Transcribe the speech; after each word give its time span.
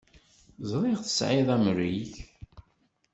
Ẓriɣ 0.69 0.99
tesɛiḍ 1.01 1.49
amrig. 1.55 2.11